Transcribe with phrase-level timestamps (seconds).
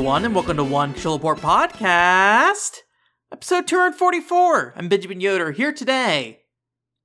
[0.00, 2.78] everyone, and welcome to One Chill Report Podcast,
[3.30, 4.72] episode 244.
[4.74, 6.40] I'm Benjamin Yoder here today.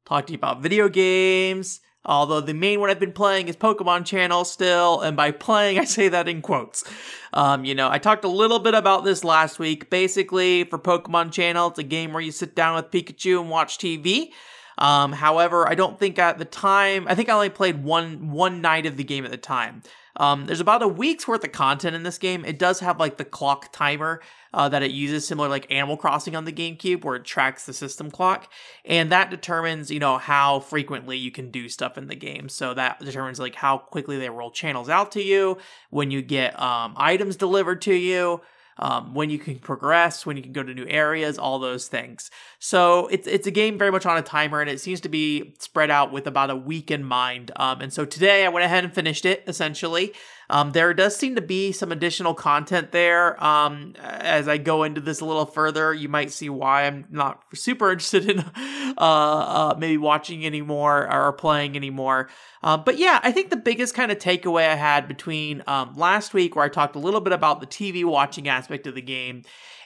[0.05, 1.81] Talk to you about video games.
[2.05, 5.83] Although the main one I've been playing is Pokemon Channel still, and by playing, I
[5.83, 6.85] say that in quotes.
[7.33, 9.89] Um, you know, I talked a little bit about this last week.
[9.89, 13.77] Basically, for Pokemon Channel, it's a game where you sit down with Pikachu and watch
[13.77, 14.29] TV.
[14.77, 18.61] Um, however, I don't think at the time, I think I only played one one
[18.61, 19.83] night of the game at the time.
[20.17, 22.45] Um, there's about a week's worth of content in this game.
[22.45, 24.21] It does have like the clock timer
[24.53, 27.73] uh, that it uses, similar like Animal Crossing on the GameCube, where it tracks the
[27.73, 28.51] system clock,
[28.85, 32.47] and that determines you know how frequently you can do stuff in the game.
[32.49, 35.57] So that determines like how quickly they roll channels out to you,
[35.89, 38.41] when you get um, items delivered to you.
[38.77, 42.29] Um, when you can progress, when you can go to new areas, all those things.
[42.59, 45.55] So it's it's a game very much on a timer, and it seems to be
[45.59, 47.51] spread out with about a week in mind.
[47.55, 50.13] Um, and so today I went ahead and finished it essentially.
[50.49, 53.41] Um, there does seem to be some additional content there.
[53.43, 57.43] Um, as I go into this a little further, you might see why I'm not
[57.53, 62.29] super interested in uh, uh, maybe watching anymore or playing anymore.
[62.63, 66.33] Uh, but yeah, I think the biggest kind of takeaway I had between um, last
[66.33, 69.43] week, where I talked a little bit about the TV watching aspect of the game,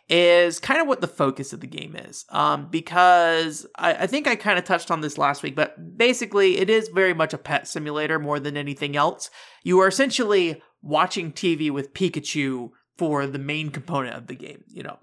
[0.09, 2.25] is kind of what the focus of the game is.
[2.29, 6.57] Um, because I, I think I kind of touched on this last week, but basically,
[6.57, 9.29] it is very much a pet simulator more than anything else.
[9.63, 14.63] You are essentially watching TV with Pikachu for the main component of the game.
[14.67, 14.97] You know,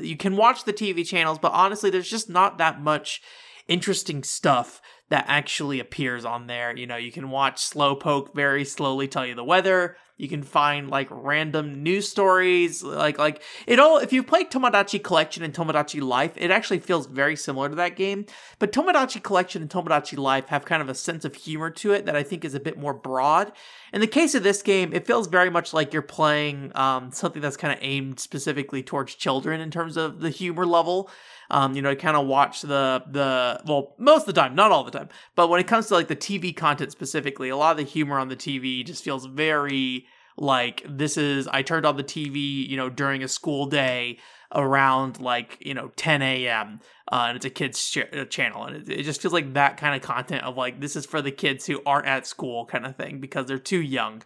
[0.00, 3.20] you can watch the TV channels, but honestly, there's just not that much
[3.68, 4.80] interesting stuff
[5.12, 6.74] that actually appears on there.
[6.74, 9.98] You know, you can watch Slowpoke very slowly tell you the weather.
[10.16, 13.98] You can find like random news stories, like like it all.
[13.98, 17.96] If you play Tomodachi Collection and Tomodachi Life, it actually feels very similar to that
[17.96, 18.24] game.
[18.58, 22.06] But Tomodachi Collection and Tomodachi Life have kind of a sense of humor to it
[22.06, 23.52] that I think is a bit more broad.
[23.92, 27.42] In the case of this game, it feels very much like you're playing um, something
[27.42, 31.10] that's kind of aimed specifically towards children in terms of the humor level.
[31.50, 34.84] Um, you know, kind of watch the the well, most of the time, not all
[34.84, 35.01] the time,
[35.34, 38.18] but when it comes to like the TV content specifically, a lot of the humor
[38.18, 42.76] on the TV just feels very like this is I turned on the TV, you
[42.76, 44.18] know, during a school day
[44.54, 46.80] around like you know 10 a.m.
[47.10, 49.94] Uh, and it's a kids ch- channel, and it, it just feels like that kind
[49.94, 52.96] of content of like this is for the kids who aren't at school kind of
[52.96, 54.22] thing because they're too young.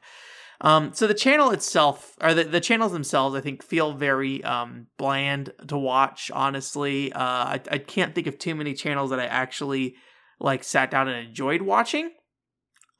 [0.60, 4.86] Um, so the channel itself, or the, the channels themselves, I think feel very um,
[4.96, 6.30] bland to watch.
[6.32, 9.96] Honestly, uh, I, I can't think of too many channels that I actually
[10.38, 12.10] like sat down and enjoyed watching.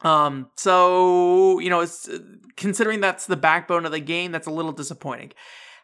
[0.03, 1.87] Um, so you know,
[2.57, 5.33] considering that's the backbone of the game, that's a little disappointing.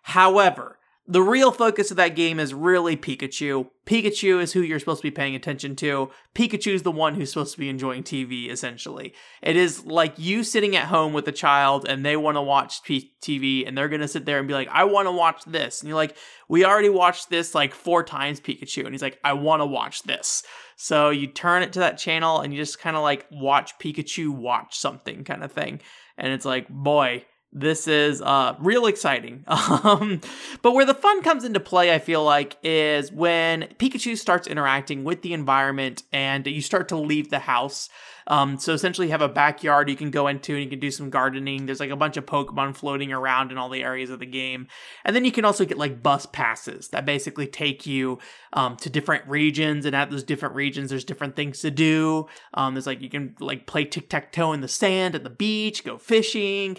[0.03, 3.69] However, the real focus of that game is really Pikachu.
[3.87, 6.11] Pikachu is who you're supposed to be paying attention to.
[6.33, 9.13] Pikachu is the one who's supposed to be enjoying TV, essentially.
[9.43, 12.85] It is like you sitting at home with a child and they want to watch
[12.85, 15.45] P- TV and they're going to sit there and be like, I want to watch
[15.45, 15.81] this.
[15.81, 16.17] And you're like,
[16.49, 18.85] we already watched this like four times, Pikachu.
[18.85, 20.45] And he's like, I want to watch this.
[20.77, 24.29] So you turn it to that channel and you just kind of like watch Pikachu
[24.29, 25.81] watch something kind of thing.
[26.17, 29.45] And it's like, boy, this is uh, real exciting.
[29.83, 30.21] Um,
[30.61, 35.03] but where the fun comes into play, I feel like, is when Pikachu starts interacting
[35.03, 37.89] with the environment and you start to leave the house.
[38.27, 40.91] Um, so essentially, you have a backyard you can go into and you can do
[40.91, 41.67] some gardening.
[41.67, 44.69] There's like a bunch of Pokemon floating around in all the areas of the game.
[45.05, 48.19] And then you can also get like bus passes that basically take you
[48.53, 49.87] um, to different regions.
[49.87, 52.29] And at those different regions, there's different things to do.
[52.55, 55.31] Um, there's like you can like play tic tac toe in the sand at the
[55.31, 56.79] beach, go fishing.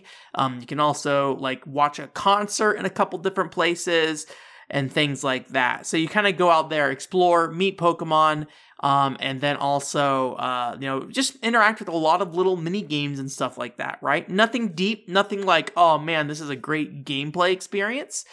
[0.64, 4.26] You can also like watch a concert in a couple different places
[4.70, 5.86] and things like that.
[5.86, 8.48] So you kind of go out there, explore, meet Pokemon,
[8.80, 12.82] um, and then also, uh, you know, just interact with a lot of little mini
[12.82, 14.28] games and stuff like that, right?
[14.30, 18.24] Nothing deep, nothing like, oh man, this is a great gameplay experience.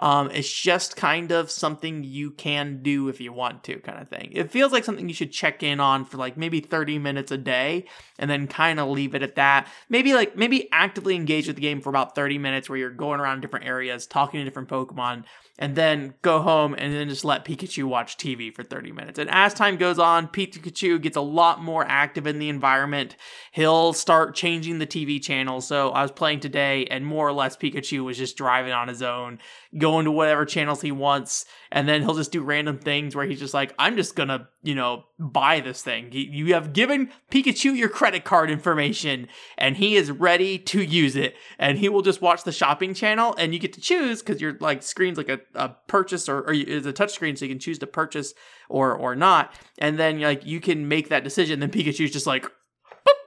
[0.00, 4.08] Um, it's just kind of something you can do if you want to, kind of
[4.08, 4.30] thing.
[4.32, 7.36] It feels like something you should check in on for like maybe 30 minutes a
[7.36, 7.84] day
[8.18, 9.68] and then kind of leave it at that.
[9.90, 13.20] Maybe like, maybe actively engage with the game for about 30 minutes where you're going
[13.20, 15.24] around different areas, talking to different Pokemon,
[15.58, 19.18] and then go home and then just let Pikachu watch TV for 30 minutes.
[19.18, 23.16] And as time goes on, Pikachu gets a lot more active in the environment.
[23.52, 25.60] He'll start changing the TV channel.
[25.60, 29.02] So I was playing today and more or less Pikachu was just driving on his
[29.02, 29.38] own,
[29.76, 33.26] going go into whatever channels he wants, and then he'll just do random things where
[33.26, 36.10] he's just like, I'm just gonna, you know, buy this thing.
[36.12, 39.28] You have given Pikachu your credit card information,
[39.58, 43.34] and he is ready to use it, and he will just watch the shopping channel,
[43.38, 46.52] and you get to choose because your like screen's like a, a purchase or, or
[46.52, 48.34] it's a touch screen, so you can choose to purchase
[48.68, 51.60] or or not, and then like you can make that decision.
[51.60, 52.46] Then Pikachu's just like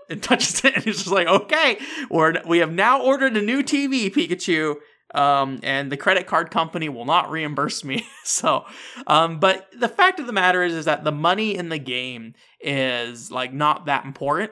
[0.09, 1.77] and touches it, and he's just like, okay,
[2.09, 4.75] we're we have now ordered a new TV, Pikachu.
[5.13, 8.05] Um, and the credit card company will not reimburse me.
[8.23, 8.65] so,
[9.07, 12.33] um, but the fact of the matter is, is that the money in the game
[12.59, 14.51] is like not that important.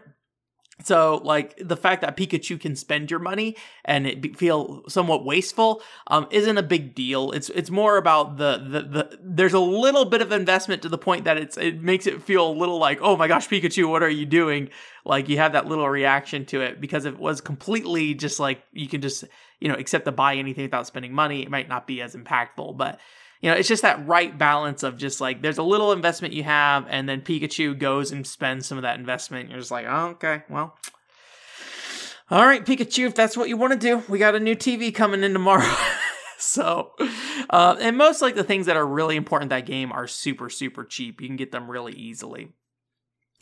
[0.84, 3.56] So, like the fact that Pikachu can spend your money
[3.86, 7.32] and it be, feel somewhat wasteful um, isn't a big deal.
[7.32, 10.98] It's it's more about the, the the there's a little bit of investment to the
[10.98, 14.04] point that it's it makes it feel a little like oh my gosh Pikachu what
[14.04, 14.70] are you doing?
[15.06, 18.88] Like you have that little reaction to it because it was completely just like you
[18.88, 19.26] can just
[19.62, 22.76] you know except to buy anything without spending money, it might not be as impactful.
[22.76, 23.00] But
[23.42, 26.44] you know, it's just that right balance of just like there's a little investment you
[26.44, 29.50] have, and then Pikachu goes and spends some of that investment.
[29.50, 30.78] You're just like, oh, okay, well,
[32.32, 34.96] all right, Pikachu, if that's what you want to do, we got a new TV
[34.96, 35.70] coming in tomorrow.
[36.38, 36.94] so,
[37.50, 40.86] uh, and most like the things that are really important that game are super, super
[40.86, 41.20] cheap.
[41.20, 42.54] You can get them really easily.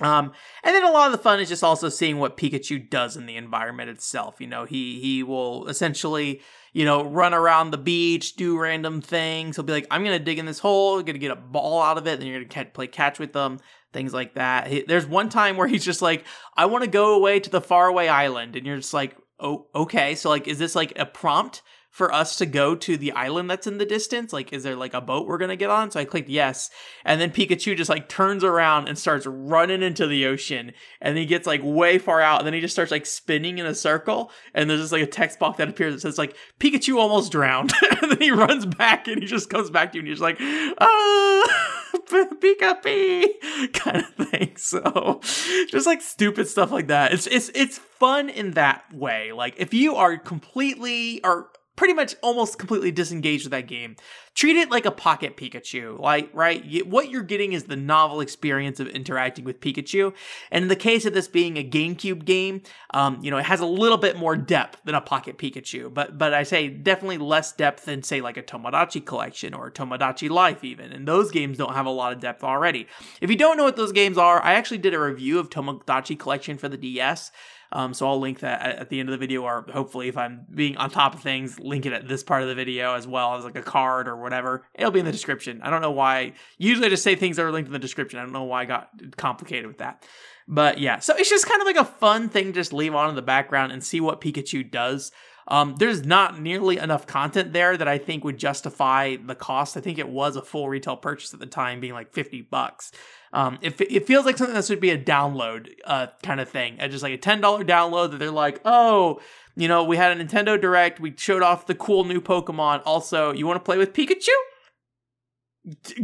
[0.01, 0.31] Um,
[0.63, 3.25] and then a lot of the fun is just also seeing what Pikachu does in
[3.25, 4.39] the environment itself.
[4.39, 6.41] You know, he he will essentially,
[6.73, 9.55] you know, run around the beach, do random things.
[9.55, 12.07] He'll be like, "I'm gonna dig in this hole, gonna get a ball out of
[12.07, 13.59] it, and you're gonna catch, play catch with them."
[13.91, 14.67] Things like that.
[14.67, 16.25] He, there's one time where he's just like,
[16.55, 20.15] "I want to go away to the faraway island," and you're just like, "Oh, okay."
[20.15, 21.61] So like, is this like a prompt?
[21.99, 24.31] For us to go to the island that's in the distance?
[24.31, 25.91] Like, is there like a boat we're gonna get on?
[25.91, 26.69] So I clicked yes,
[27.03, 31.25] and then Pikachu just like turns around and starts running into the ocean, and he
[31.25, 34.31] gets like way far out, and then he just starts like spinning in a circle,
[34.53, 37.73] and there's just like a text box that appears that says like Pikachu almost drowned,
[38.01, 40.37] and then he runs back and he just comes back to you, and he's like,
[40.39, 41.75] ah.
[42.09, 44.55] Pika Pee kind of thing.
[44.57, 45.19] So
[45.67, 47.13] just like stupid stuff like that.
[47.13, 49.31] It's it's it's fun in that way.
[49.31, 51.49] Like if you are completely or
[51.79, 53.95] pretty much almost completely disengaged with that game.
[54.35, 56.87] Treat it like a pocket Pikachu, like right.
[56.87, 60.13] What you're getting is the novel experience of interacting with Pikachu,
[60.51, 62.61] and in the case of this being a GameCube game,
[62.93, 66.17] um, you know it has a little bit more depth than a pocket Pikachu, but
[66.17, 70.63] but I say definitely less depth than say like a Tomodachi Collection or Tomodachi Life
[70.63, 72.87] even, and those games don't have a lot of depth already.
[73.21, 76.17] If you don't know what those games are, I actually did a review of Tomodachi
[76.17, 77.31] Collection for the DS.
[77.71, 80.17] Um, so I'll link that at, at the end of the video, or hopefully, if
[80.17, 83.05] I'm being on top of things, link it at this part of the video as
[83.05, 84.65] well as like a card or whatever.
[84.73, 85.61] It'll be in the description.
[85.61, 86.33] I don't know why.
[86.57, 88.19] Usually, I just say things that are linked in the description.
[88.19, 90.05] I don't know why I got complicated with that.
[90.47, 93.15] But yeah, so it's just kind of like a fun thing just leave on in
[93.15, 95.11] the background and see what Pikachu does.
[95.49, 99.75] Um, there's not nearly enough content there that I think would justify the cost.
[99.75, 102.91] I think it was a full retail purchase at the time, being like 50 bucks.
[103.33, 106.79] Um, it, it feels like something that should be a download uh, kind of thing,
[106.79, 109.21] uh, just like a $10 download that they're like, oh,
[109.59, 112.81] you know, we had a Nintendo Direct, we showed off the cool new Pokemon.
[112.85, 114.29] Also, you want to play with Pikachu?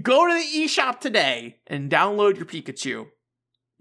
[0.02, 3.08] Go to the eShop today and download your Pikachu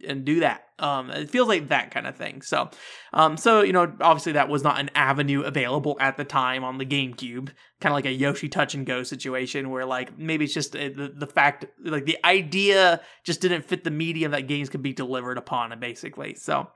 [0.07, 0.69] and do that.
[0.79, 2.43] Um, it feels like that kind of thing.
[2.43, 2.71] So,
[3.13, 6.79] um, so you know, obviously that was not an avenue available at the time on
[6.79, 7.51] the GameCube,
[7.81, 10.91] kind of like a Yoshi Touch and Go situation, where like maybe it's just uh,
[10.95, 14.93] the the fact, like the idea just didn't fit the medium that games could be
[14.93, 16.35] delivered upon, basically.
[16.35, 16.69] So,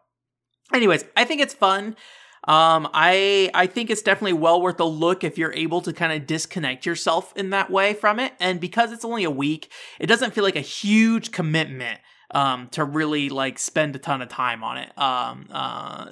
[0.72, 1.96] anyways, I think it's fun.
[2.44, 6.12] Um, I I think it's definitely well worth a look if you're able to kind
[6.12, 10.06] of disconnect yourself in that way from it, and because it's only a week, it
[10.06, 14.62] doesn't feel like a huge commitment um, to really like spend a ton of time
[14.62, 14.98] on it.
[14.98, 16.06] Um, uh,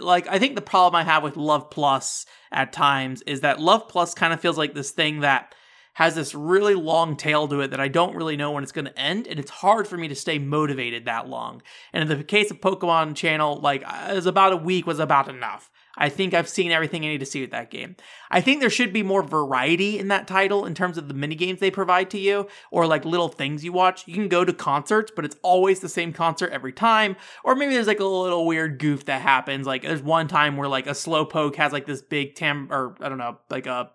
[0.00, 3.88] like I think the problem I have with Love Plus at times is that Love
[3.88, 5.54] Plus kind of feels like this thing that
[5.94, 8.84] has this really long tail to it that I don't really know when it's going
[8.84, 11.62] to end, and it's hard for me to stay motivated that long.
[11.92, 15.28] And in the case of Pokemon Channel, like uh, as about a week was about
[15.28, 15.70] enough.
[15.96, 17.96] I think I've seen everything I need to see with that game.
[18.30, 21.36] I think there should be more variety in that title in terms of the mini
[21.36, 24.06] games they provide to you or like little things you watch.
[24.08, 27.14] You can go to concerts, but it's always the same concert every time.
[27.44, 29.66] Or maybe there's like a little weird goof that happens.
[29.66, 33.08] Like there's one time where like a slowpoke has like this big tam or I
[33.08, 33.90] don't know, like a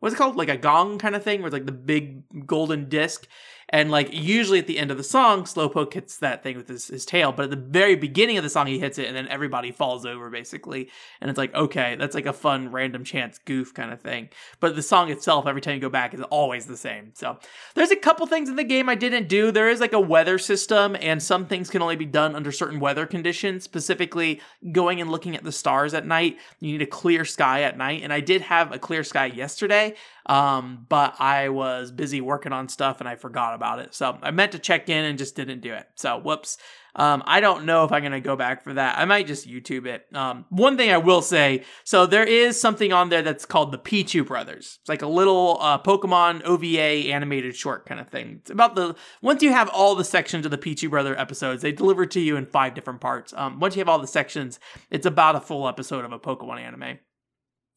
[0.00, 0.36] what's it called?
[0.36, 3.26] Like a gong kind of thing where it's like the big golden disc.
[3.70, 6.88] And like usually at the end of the song, Slowpoke hits that thing with his,
[6.88, 9.28] his tail, but at the very beginning of the song, he hits it, and then
[9.28, 10.90] everybody falls over basically.
[11.20, 14.28] And it's like, okay, that's like a fun random chance goof kind of thing.
[14.60, 17.12] But the song itself, every time you go back, is always the same.
[17.14, 17.38] So
[17.74, 19.50] there's a couple things in the game I didn't do.
[19.50, 22.80] There is like a weather system, and some things can only be done under certain
[22.80, 24.40] weather conditions, specifically
[24.72, 26.38] going and looking at the stars at night.
[26.60, 28.02] You need a clear sky at night.
[28.02, 29.94] And I did have a clear sky yesterday,
[30.26, 33.94] um, but I was busy working on stuff and I forgot about it.
[33.94, 35.86] So I meant to check in and just didn't do it.
[35.94, 36.58] So whoops.
[36.96, 38.98] Um, I don't know if I'm gonna go back for that.
[38.98, 40.06] I might just YouTube it.
[40.14, 43.78] Um, one thing I will say, so there is something on there that's called the
[43.78, 44.78] Pichu Brothers.
[44.80, 48.36] It's like a little uh, Pokemon OVA animated short kind of thing.
[48.40, 51.72] It's about the once you have all the sections of the Pichu Brother episodes, they
[51.72, 53.34] deliver to you in five different parts.
[53.36, 56.60] Um, once you have all the sections, it's about a full episode of a Pokemon
[56.60, 56.98] anime.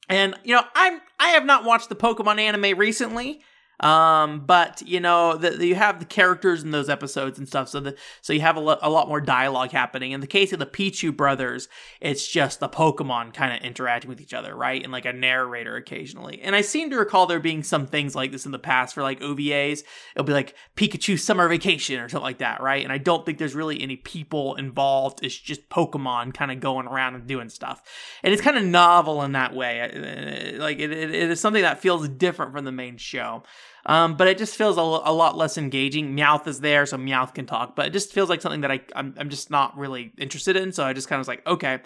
[0.09, 3.41] And you know, I'm I have not watched the Pokemon anime recently.
[3.79, 7.79] Um, but you know, the, you have the characters in those episodes and stuff, so
[7.79, 10.11] the so you have a, lo- a lot more dialogue happening.
[10.11, 11.69] In the case of the Pichu brothers,
[12.01, 14.81] it's just the Pokemon kind of interacting with each other, right?
[14.81, 16.41] And like a narrator occasionally.
[16.41, 19.03] And I seem to recall there being some things like this in the past for
[19.03, 19.83] like OVAs.
[20.15, 22.83] It'll be like Pikachu summer vacation or something like that, right?
[22.83, 25.23] And I don't think there's really any people involved.
[25.23, 27.83] It's just Pokemon kind of going around and doing stuff.
[28.23, 30.55] And it's kind of novel in that way.
[30.57, 33.43] Like it, it, it is something that feels different from the main show.
[33.87, 36.13] Um, but it just feels a, lot less engaging.
[36.15, 38.81] Meowth is there, so Meowth can talk, but it just feels like something that I
[38.93, 40.73] I'm, I'm just not really interested in.
[40.73, 41.79] So I just kind of was like, okay.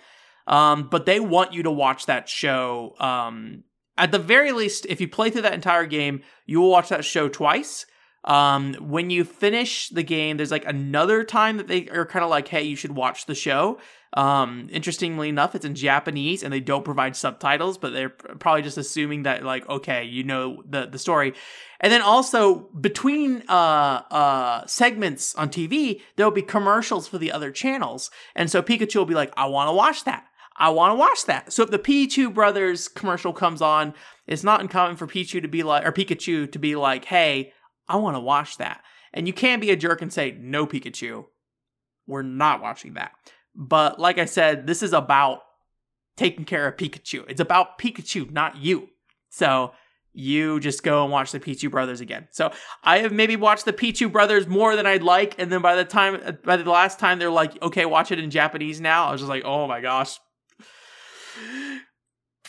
[0.47, 2.95] Um, but they want you to watch that show.
[2.99, 3.63] Um,
[3.99, 7.05] at the very least, if you play through that entire game, you will watch that
[7.05, 7.85] show twice.
[8.23, 12.29] Um, when you finish the game, there's like another time that they are kind of
[12.29, 13.79] like, hey, you should watch the show.
[14.13, 18.77] Um, interestingly enough, it's in Japanese and they don't provide subtitles, but they're probably just
[18.77, 21.33] assuming that like, okay, you know the the story.
[21.79, 27.31] And then also between uh, uh, segments on TV, there will be commercials for the
[27.31, 30.25] other channels, and so Pikachu will be like, I want to watch that.
[30.57, 31.53] I want to watch that.
[31.53, 33.93] So if the Pichu Brothers commercial comes on,
[34.27, 37.53] it's not uncommon for Pichu to be like, or Pikachu to be like, hey,
[37.91, 38.83] I want to watch that.
[39.13, 41.25] And you can't be a jerk and say, no, Pikachu,
[42.07, 43.11] we're not watching that.
[43.53, 45.39] But like I said, this is about
[46.15, 47.25] taking care of Pikachu.
[47.27, 48.87] It's about Pikachu, not you.
[49.29, 49.73] So
[50.13, 52.27] you just go and watch the Pichu Brothers again.
[52.31, 52.51] So
[52.83, 55.85] I have maybe watched the Pichu Brothers more than I'd like, and then by the
[55.85, 59.07] time by the last time they're like, okay, watch it in Japanese now.
[59.07, 60.19] I was just like, oh my gosh.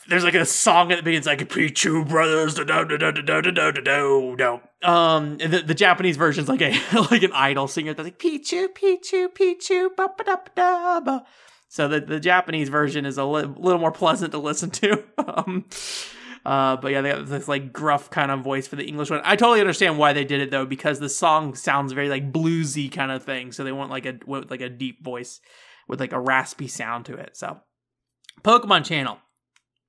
[0.09, 3.11] There's like a song at the beginning, it's like Pichu Brothers, da da da da
[3.13, 4.59] da da da da.
[4.83, 6.73] Um, the, the Japanese version's like a
[7.11, 11.25] like an idol singer that's like Pichu, Pichu, Pichu, ba ba da da ba.
[11.69, 15.05] So the the Japanese version is a li- little more pleasant to listen to.
[15.27, 15.67] um,
[16.45, 19.21] uh, but yeah, they have this like gruff kind of voice for the English one.
[19.25, 22.91] I totally understand why they did it though, because the song sounds very like bluesy
[22.91, 23.53] kind of thing.
[23.53, 25.41] So they want like a like a deep voice
[25.87, 27.37] with like a raspy sound to it.
[27.37, 27.61] So
[28.43, 29.19] Pokemon Channel,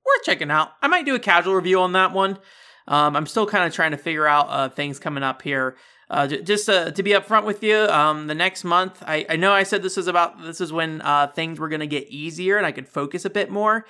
[0.06, 0.70] worth checking out.
[0.82, 2.38] I might do a casual review on that one.
[2.88, 5.76] Um, I'm still kind of trying to figure out uh, things coming up here.
[6.10, 9.36] Uh, j- just uh, to be upfront with you, um, the next month, I, I
[9.36, 12.08] know I said this is about this is when uh, things were going to get
[12.10, 13.86] easier and I could focus a bit more.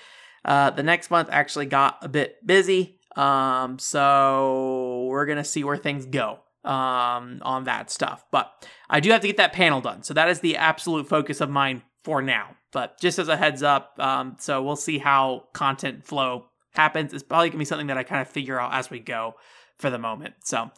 [0.45, 2.99] Uh, the next month actually got a bit busy.
[3.15, 8.25] Um, so we're going to see where things go um, on that stuff.
[8.31, 8.51] But
[8.89, 10.03] I do have to get that panel done.
[10.03, 12.55] So that is the absolute focus of mine for now.
[12.71, 17.13] But just as a heads up, um, so we'll see how content flow happens.
[17.13, 19.35] It's probably to be something that I kind of figure out as we go
[19.77, 20.35] for the moment.
[20.43, 20.71] So,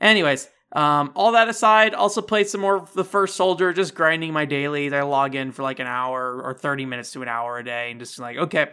[0.00, 4.32] anyways, um, all that aside, also played some more of the first soldier, just grinding
[4.32, 4.92] my dailies.
[4.92, 7.90] I log in for like an hour or 30 minutes to an hour a day
[7.90, 8.66] and just like, okay,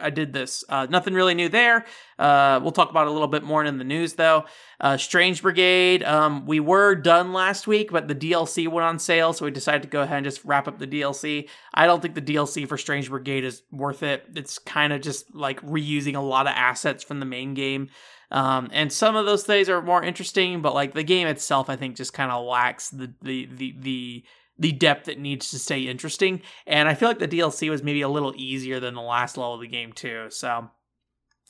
[0.00, 0.64] I did this.
[0.68, 1.84] Uh, nothing really new there.
[2.18, 4.46] Uh, we'll talk about it a little bit more in the news though.
[4.80, 9.32] Uh, Strange Brigade, um, we were done last week, but the DLC went on sale,
[9.32, 11.48] so we decided to go ahead and just wrap up the DLC.
[11.74, 14.24] I don't think the DLC for Strange Brigade is worth it.
[14.34, 17.90] It's kind of just like reusing a lot of assets from the main game.
[18.30, 21.76] Um, and some of those things are more interesting, but like the game itself, I
[21.76, 24.24] think just kind of lacks the, the, the, the,
[24.58, 26.42] the depth that needs to stay interesting.
[26.66, 29.54] And I feel like the DLC was maybe a little easier than the last level
[29.54, 30.26] of the game too.
[30.30, 30.68] So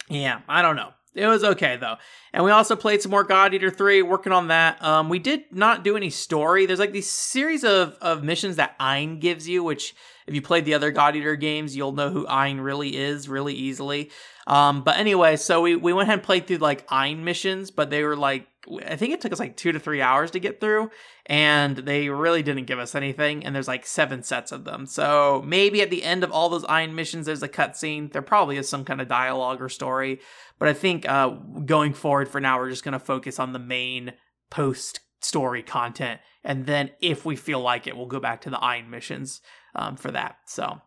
[0.09, 0.91] yeah, I don't know.
[1.19, 1.97] It was okay though.
[2.33, 4.83] And we also played some more God Eater 3, working on that.
[4.83, 6.67] Um, we did not do any story.
[6.67, 9.95] There's like these series of, of missions that Ein gives you, which
[10.27, 13.55] if you played the other God Eater games, you'll know who Ein really is really
[13.55, 14.11] easily.
[14.47, 17.91] Um, but anyway, so we, we went ahead and played through like Ein missions, but
[17.91, 18.47] they were like,
[18.87, 20.91] I think it took us like two to three hours to get through,
[21.27, 23.45] and they really didn't give us anything.
[23.45, 24.87] And there's like seven sets of them.
[24.87, 28.13] So maybe at the end of all those Ein missions, there's a cutscene.
[28.13, 30.21] There probably is some kind of dialogue or story.
[30.59, 31.29] But I think uh,
[31.65, 34.13] going forward for now, we're just going to focus on the main
[34.51, 36.21] post story content.
[36.45, 39.41] And then if we feel like it, we'll go back to the Ein missions
[39.75, 40.37] um, for that.
[40.47, 40.81] So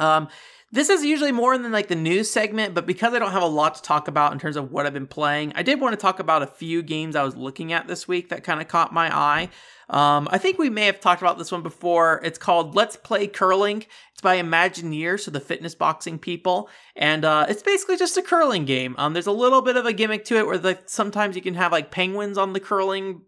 [0.00, 0.28] um,
[0.72, 3.46] this is usually more than like the news segment, but because I don't have a
[3.46, 6.00] lot to talk about in terms of what I've been playing, I did want to
[6.00, 8.92] talk about a few games I was looking at this week that kind of caught
[8.92, 9.50] my eye.
[9.88, 12.20] Um, I think we may have talked about this one before.
[12.22, 13.84] It's called Let's Play Curling.
[14.12, 18.64] It's by Imagineer, so the fitness boxing people, and uh, it's basically just a curling
[18.64, 18.94] game.
[18.96, 21.54] Um, there's a little bit of a gimmick to it where like sometimes you can
[21.54, 23.22] have like penguins on the curling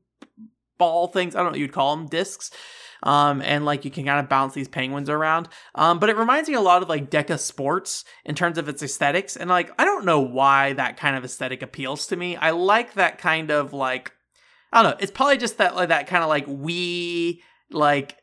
[0.79, 1.35] ball things.
[1.35, 2.53] I don't know what you'd call them, discs
[3.03, 5.49] um, and like you can kind of bounce these penguins around.
[5.75, 8.83] Um, but it reminds me a lot of like Deca Sports in terms of its
[8.83, 12.37] aesthetics, and like I don't know why that kind of aesthetic appeals to me.
[12.37, 14.13] I like that kind of like
[14.73, 14.97] I don't know.
[15.01, 18.17] It's probably just that like that kind of like we like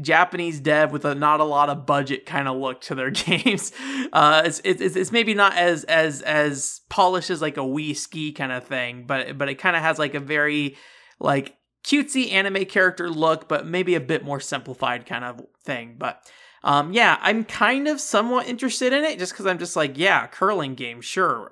[0.00, 3.72] Japanese dev with a not a lot of budget kind of look to their games.
[4.12, 8.32] Uh, it's, it's it's maybe not as as as polished as like a Wii ski
[8.32, 10.76] kind of thing, but but it kind of has like a very
[11.18, 15.94] like cutesy anime character look, but maybe a bit more simplified kind of thing.
[15.96, 16.20] But
[16.64, 20.26] um, yeah, I'm kind of somewhat interested in it just because I'm just like, yeah,
[20.26, 21.50] curling game, sure.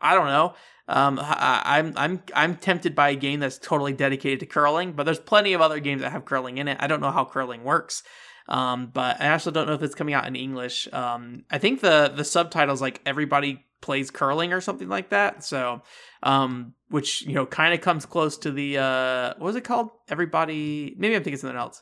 [0.00, 0.54] I don't know.
[0.88, 4.92] Um, I, am I'm, I'm I'm tempted by a game that's totally dedicated to curling,
[4.92, 6.78] but there's plenty of other games that have curling in it.
[6.80, 8.02] I don't know how curling works.
[8.48, 10.88] Um, but I also don't know if it's coming out in English.
[10.92, 15.44] Um, I think the the subtitles like everybody plays curling or something like that.
[15.44, 15.82] So,
[16.22, 19.90] um, which you know kind of comes close to the uh, what was it called?
[20.08, 20.94] Everybody.
[20.98, 21.80] Maybe I'm thinking something else.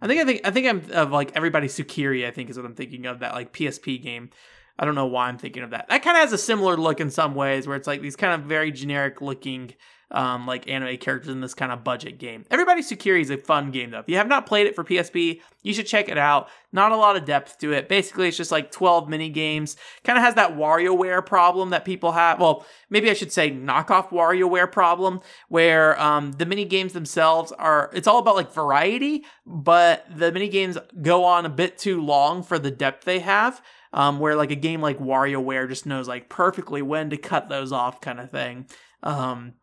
[0.00, 2.26] I think I think I think I'm of like everybody Sukkiri.
[2.26, 4.30] I think is what I'm thinking of that like PSP game.
[4.78, 5.88] I don't know why I'm thinking of that.
[5.88, 8.38] That kind of has a similar look in some ways, where it's like these kind
[8.38, 9.72] of very generic looking
[10.10, 12.44] um, like anime characters in this kind of budget game.
[12.50, 13.98] Everybody Sukkiri is a fun game though.
[13.98, 16.48] If you have not played it for PSP, you should check it out.
[16.72, 17.88] Not a lot of depth to it.
[17.88, 19.76] Basically, it's just like 12 mini games.
[20.04, 22.38] Kind of has that WarioWare problem that people have.
[22.38, 27.90] Well, maybe I should say knockoff WarioWare problem, where um, the mini games themselves are.
[27.92, 32.44] It's all about like variety, but the mini games go on a bit too long
[32.44, 33.60] for the depth they have.
[33.92, 37.72] Um, where like a game like WarioWare just knows like perfectly when to cut those
[37.72, 38.66] off, kind of thing.
[39.02, 39.54] Um,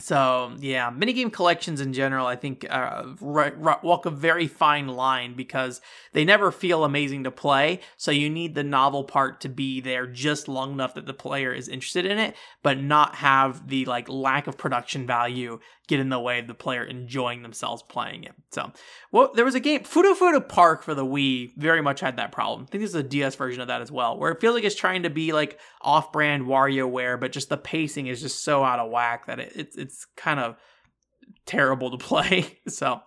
[0.00, 4.88] so yeah, minigame collections in general, I think, uh, r- r- walk a very fine
[4.88, 5.80] line because
[6.12, 7.80] they never feel amazing to play.
[7.96, 11.52] So you need the novel part to be there just long enough that the player
[11.52, 16.08] is interested in it, but not have the like lack of production value get in
[16.08, 18.32] the way of the player enjoying themselves playing it.
[18.52, 18.72] So,
[19.10, 22.30] well, there was a game, Furu Furu Park for the Wii, very much had that
[22.30, 22.62] problem.
[22.62, 24.76] I think there's a DS version of that as well, where it feels like it's
[24.76, 28.90] trying to be like off-brand WarioWare, but just the pacing is just so out of
[28.90, 30.56] whack that it, it's it's kind of
[31.46, 32.58] terrible to play.
[32.68, 33.00] so.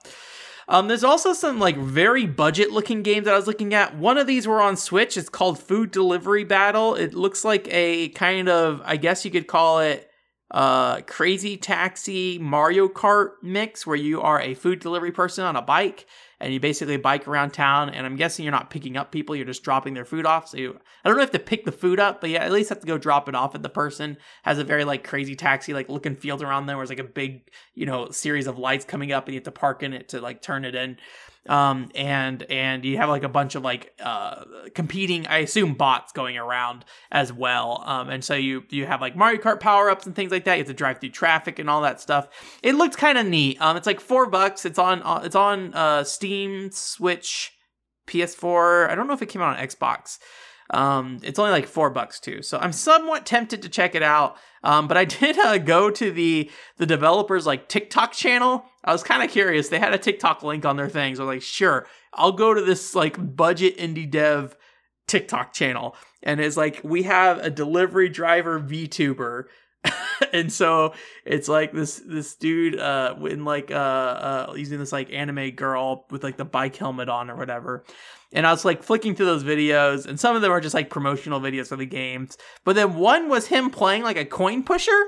[0.67, 3.97] Um, there's also some like very budget looking games that I was looking at.
[3.97, 5.17] One of these were on Switch.
[5.17, 6.95] It's called Food Delivery Battle.
[6.95, 10.09] It looks like a kind of, I guess you could call it
[10.51, 15.61] uh, Crazy Taxi Mario Kart mix where you are a food delivery person on a
[15.61, 16.05] bike
[16.43, 17.89] and you basically bike around town.
[17.89, 20.49] And I'm guessing you're not picking up people, you're just dropping their food off.
[20.49, 22.67] So you, I don't know if to pick the food up, but yeah, at least
[22.67, 23.55] have to go drop it off.
[23.55, 26.83] And the person has a very like crazy taxi, like looking field around there where
[26.83, 29.51] it's like a big, you know, series of lights coming up and you have to
[29.51, 30.97] park in it to like turn it in
[31.47, 36.11] um, and and you have like a bunch of like uh, competing, I assume bots
[36.13, 37.83] going around as well.
[37.85, 40.55] Um, and so you you have like Mario Kart power ups and things like that.
[40.55, 42.27] You have to drive through traffic and all that stuff.
[42.61, 43.61] It looks kind of neat.
[43.61, 44.65] Um, it's like four bucks.
[44.65, 47.51] It's on uh, it's on uh, Steam, Switch,
[48.07, 48.89] PS4.
[48.89, 50.19] I don't know if it came out on Xbox.
[50.73, 54.37] Um, it's only like four bucks too, so I'm somewhat tempted to check it out.
[54.63, 58.65] Um, but I did uh, go to the the developers like TikTok channel.
[58.83, 59.69] I was kind of curious.
[59.69, 61.19] They had a TikTok link on their things.
[61.19, 64.55] I was like, sure, I'll go to this like budget indie dev
[65.07, 69.45] TikTok channel, and it's like we have a delivery driver VTuber
[70.33, 70.93] and so
[71.25, 76.05] it's like this this dude uh in like uh uh using this like anime girl
[76.09, 77.83] with like the bike helmet on or whatever
[78.33, 80.89] and i was like flicking through those videos and some of them are just like
[80.89, 82.37] promotional videos for the games.
[82.63, 85.07] But then one was him playing like a coin pusher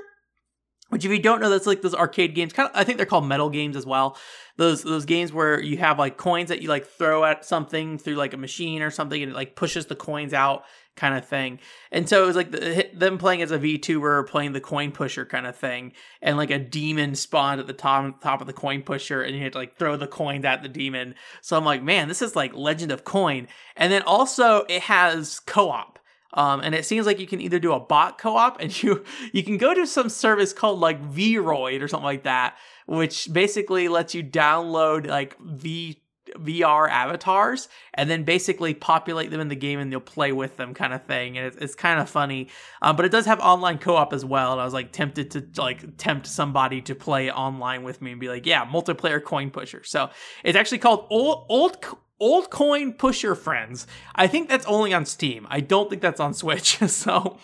[0.88, 3.06] which if you don't know that's like those arcade games kind of i think they're
[3.06, 4.16] called metal games as well
[4.56, 8.14] those those games where you have like coins that you like throw at something through
[8.14, 10.64] like a machine or something and it like pushes the coins out
[10.96, 11.60] kind of thing.
[11.92, 15.24] And so it was like the, them playing as a VTuber, playing the coin pusher
[15.24, 18.82] kind of thing, and like a demon spawned at the top top of the coin
[18.82, 21.14] pusher, and you had to like throw the coins at the demon.
[21.42, 23.46] So I'm like, man, this is like Legend of Coin.
[23.76, 25.98] And then also it has co-op.
[26.36, 29.42] Um, and it seems like you can either do a bot co-op and you you
[29.42, 34.14] can go to some service called like Vroid or something like that, which basically lets
[34.14, 36.02] you download like V
[36.38, 40.74] VR avatars and then basically populate them in the game and you'll play with them
[40.74, 41.38] kind of thing.
[41.38, 42.48] And it's, it's kind of funny.
[42.82, 44.52] Um, but it does have online co-op as well.
[44.52, 48.20] And I was like tempted to like tempt somebody to play online with me and
[48.20, 49.82] be like, yeah, multiplayer coin pusher.
[49.84, 50.10] So
[50.44, 51.78] it's actually called Old, Old,
[52.18, 53.86] Old Coin Pusher Friends.
[54.14, 55.46] I think that's only on Steam.
[55.50, 56.78] I don't think that's on Switch.
[56.88, 57.38] so,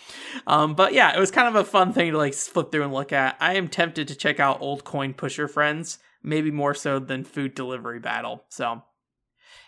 [0.46, 2.92] um, but yeah, it was kind of a fun thing to like flip through and
[2.92, 3.36] look at.
[3.40, 7.54] I am tempted to check out Old Coin Pusher Friends, maybe more so than Food
[7.54, 8.44] Delivery Battle.
[8.48, 8.82] So,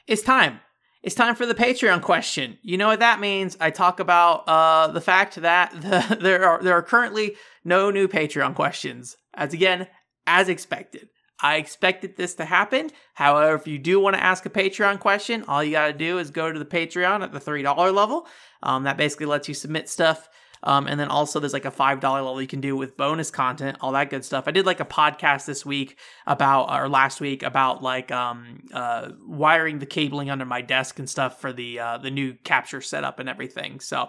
[0.06, 0.60] it's time.
[1.02, 2.56] It's time for the Patreon question.
[2.62, 3.58] You know what that means?
[3.60, 8.08] I talk about uh, the fact that the, there are there are currently no new
[8.08, 9.18] Patreon questions.
[9.34, 9.86] As again,
[10.26, 11.08] as expected.
[11.44, 12.90] I expected this to happen.
[13.12, 16.18] However, if you do want to ask a Patreon question, all you got to do
[16.18, 18.26] is go to the Patreon at the $3 level.
[18.62, 20.30] Um, that basically lets you submit stuff.
[20.62, 23.76] Um, and then also there's like a $5 level you can do with bonus content,
[23.82, 24.44] all that good stuff.
[24.46, 29.10] I did like a podcast this week about, or last week about like um, uh,
[29.26, 33.18] wiring the cabling under my desk and stuff for the, uh, the new capture setup
[33.18, 33.80] and everything.
[33.80, 34.08] So,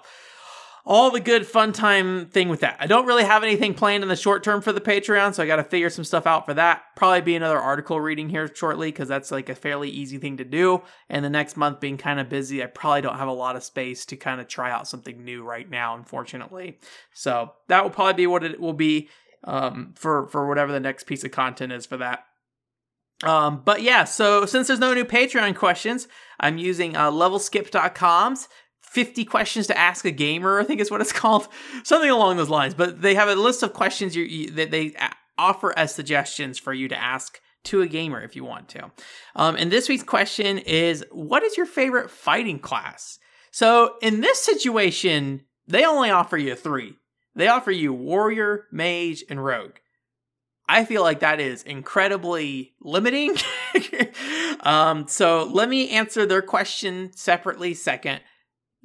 [0.85, 2.77] all the good fun time thing with that.
[2.79, 5.47] I don't really have anything planned in the short term for the Patreon, so I
[5.47, 6.83] got to figure some stuff out for that.
[6.95, 10.45] Probably be another article reading here shortly because that's like a fairly easy thing to
[10.45, 10.83] do.
[11.09, 13.63] And the next month being kind of busy, I probably don't have a lot of
[13.63, 16.77] space to kind of try out something new right now, unfortunately.
[17.13, 19.09] So that will probably be what it will be
[19.43, 22.25] um, for for whatever the next piece of content is for that.
[23.23, 26.07] Um, but yeah, so since there's no new Patreon questions,
[26.39, 28.49] I'm using uh, levelskip.com's
[28.89, 31.47] 50 questions to ask a gamer, I think is what it's called.
[31.83, 32.73] Something along those lines.
[32.73, 34.95] But they have a list of questions you, you, that they
[35.37, 38.91] offer as suggestions for you to ask to a gamer if you want to.
[39.35, 43.19] Um, and this week's question is What is your favorite fighting class?
[43.51, 46.95] So in this situation, they only offer you three.
[47.35, 49.75] They offer you warrior, mage, and rogue.
[50.67, 53.37] I feel like that is incredibly limiting.
[54.61, 58.21] um, so let me answer their question separately second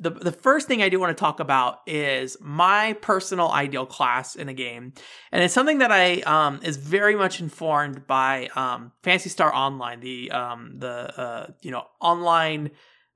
[0.01, 4.35] the the first thing I do want to talk about is my personal ideal class
[4.35, 4.95] in a game,
[5.31, 10.01] and it's something that I um, is very much informed by um, Phantasy Star Online,
[10.01, 12.71] the um, the uh, you know online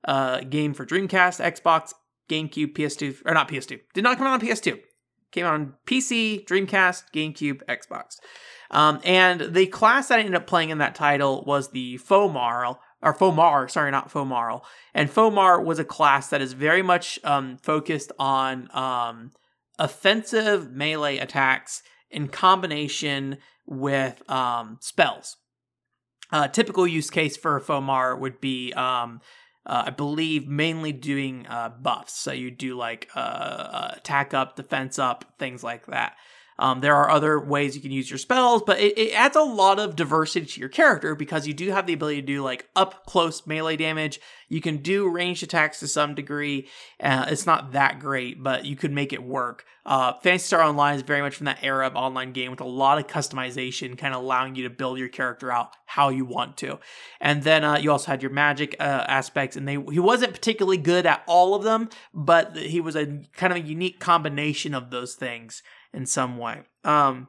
[0.05, 1.93] uh, game for Dreamcast, Xbox,
[2.29, 3.79] GameCube, PS2, or not PS2.
[3.93, 4.79] Did not come out on PS2.
[5.31, 8.17] Came out on PC, Dreamcast, GameCube, Xbox.
[8.71, 12.77] Um, and the class that I ended up playing in that title was the Fomar,
[13.05, 14.61] or Fomar, sorry, not Fomar.
[14.93, 19.31] And Fomar was a class that is very much um, focused on um,
[19.77, 23.37] offensive melee attacks in combination
[23.67, 25.37] with um, spells.
[26.31, 29.21] Uh, typical use case for Fomar would be, um,
[29.67, 32.13] uh, I believe, mainly doing uh, buffs.
[32.13, 36.15] So you do like uh, uh, attack up, defense up, things like that.
[36.57, 39.41] Um, there are other ways you can use your spells, but it, it, adds a
[39.41, 42.69] lot of diversity to your character because you do have the ability to do like
[42.75, 44.21] up close melee damage.
[44.47, 46.69] You can do ranged attacks to some degree.
[46.99, 49.65] Uh, it's not that great, but you could make it work.
[49.85, 52.65] Uh, Phantasy Star Online is very much from that era of online game with a
[52.65, 56.57] lot of customization, kind of allowing you to build your character out how you want
[56.57, 56.79] to.
[57.19, 60.77] And then uh, you also had your magic uh, aspects, and they he wasn't particularly
[60.77, 64.89] good at all of them, but he was a kind of a unique combination of
[64.89, 65.61] those things
[65.95, 66.61] in some way.
[66.83, 67.27] Um,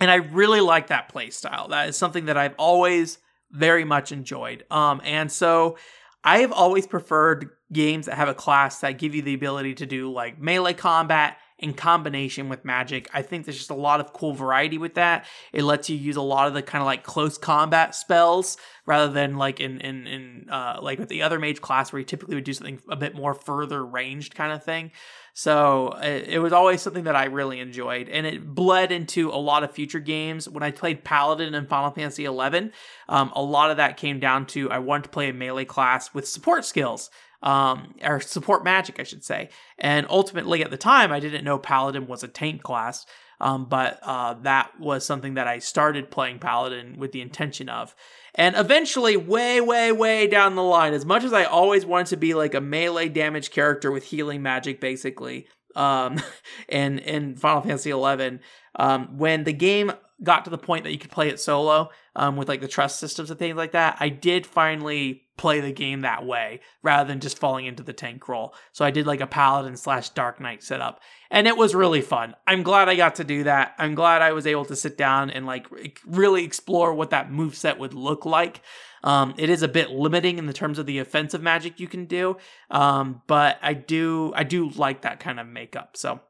[0.00, 1.68] and I really like that play style.
[1.68, 3.18] That is something that I've always
[3.50, 4.64] very much enjoyed.
[4.70, 5.78] Um, and so
[6.24, 9.86] I have always preferred games that have a class that give you the ability to
[9.86, 13.08] do like melee combat in combination with magic.
[13.14, 15.24] I think there's just a lot of cool variety with that.
[15.52, 19.10] It lets you use a lot of the kind of like close combat spells rather
[19.10, 22.34] than like in in in uh, like with the other mage class where you typically
[22.34, 24.90] would do something a bit more further ranged kind of thing.
[25.38, 29.36] So it, it was always something that I really enjoyed, and it bled into a
[29.36, 30.48] lot of future games.
[30.48, 32.70] When I played Paladin in Final Fantasy XI,
[33.10, 36.14] um, a lot of that came down to I wanted to play a melee class
[36.14, 37.10] with support skills
[37.42, 39.50] um, or support magic, I should say.
[39.78, 43.04] And ultimately, at the time, I didn't know Paladin was a tank class,
[43.40, 47.94] um, but uh, that was something that I started playing Paladin with the intention of.
[48.34, 52.16] And eventually, way, way, way down the line, as much as I always wanted to
[52.16, 56.20] be like a melee damage character with healing magic, basically, um,
[56.68, 58.38] in in Final Fantasy XI,
[58.76, 62.36] um, when the game got to the point that you could play it solo um,
[62.36, 66.00] with like the trust systems and things like that, I did finally play the game
[66.00, 68.54] that way rather than just falling into the tank role.
[68.72, 72.34] So I did like a paladin slash dark knight setup, and it was really fun.
[72.46, 73.74] I'm glad I got to do that.
[73.78, 75.66] I'm glad I was able to sit down and like
[76.06, 78.60] really explore what that move set would look like.
[79.04, 82.06] Um, it is a bit limiting in the terms of the offensive magic you can
[82.06, 82.38] do,
[82.70, 85.96] um, but I do I do like that kind of makeup.
[85.96, 86.20] So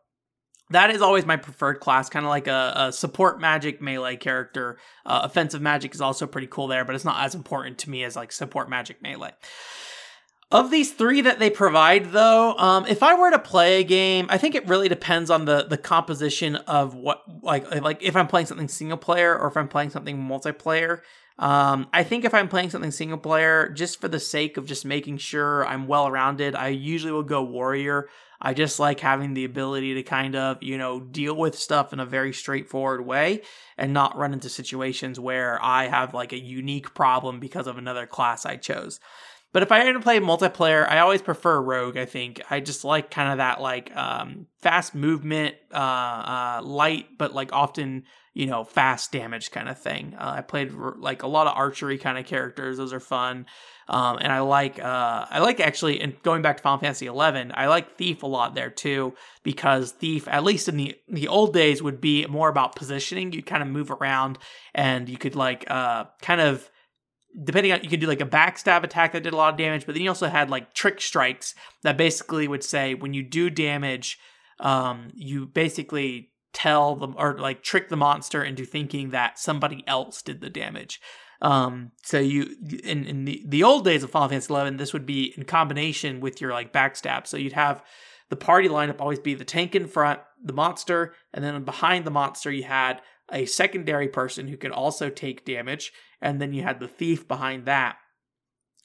[0.71, 4.79] that is always my preferred class, kind of like a, a, support magic melee character.
[5.05, 8.03] Uh, offensive magic is also pretty cool there, but it's not as important to me
[8.03, 9.33] as like support magic melee.
[10.51, 14.27] Of these three that they provide, though, um, if I were to play a game,
[14.29, 18.29] I think it really depends on the the composition of what like like if I'm
[18.29, 21.01] playing something single player or if I'm playing something multiplayer.
[21.39, 24.85] Um, I think if I'm playing something single player, just for the sake of just
[24.85, 28.09] making sure I'm well rounded, I usually will go warrior.
[28.41, 32.01] I just like having the ability to kind of, you know, deal with stuff in
[32.01, 33.43] a very straightforward way
[33.79, 38.07] and not run into situations where I have like a unique problem because of another
[38.07, 39.01] class I chose.
[39.53, 41.97] But if I had to play multiplayer, I always prefer Rogue.
[41.97, 47.17] I think I just like kind of that like um, fast movement, uh, uh, light,
[47.17, 48.05] but like often
[48.37, 50.15] you know fast damage kind of thing.
[50.19, 53.47] Uh, I played like a lot of archery kind of characters; those are fun.
[53.89, 57.51] Um, and I like uh, I like actually, and going back to Final Fantasy Eleven,
[57.55, 61.55] I like Thief a lot there too because Thief, at least in the the old
[61.55, 63.33] days, would be more about positioning.
[63.33, 64.39] You'd kind of move around,
[64.75, 66.71] and you could like uh, kind of
[67.43, 69.87] depending on you could do like a backstab attack that did a lot of damage,
[69.87, 73.49] but then you also had like trick strikes that basically would say when you do
[73.49, 74.19] damage,
[74.61, 80.23] um, you basically tell them or like trick the monster into thinking that somebody else
[80.23, 81.01] did the damage.
[81.43, 85.05] Um, so you in, in the, the old days of Final Fantasy Eleven, this would
[85.05, 87.27] be in combination with your like backstab.
[87.27, 87.85] So you'd have
[88.31, 92.11] the party lineup always be the tank in front, the monster, and then behind the
[92.11, 95.93] monster you had a secondary person who could also take damage,
[96.23, 97.99] and then you had the thief behind that